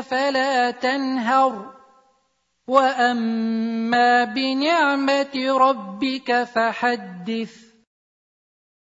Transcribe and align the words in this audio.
فلا 0.00 0.70
تنهر. 0.70 1.76
وأما 2.66 4.24
بنعمة 4.24 5.58
ربك 5.58 6.42
فحدث. 6.42 7.75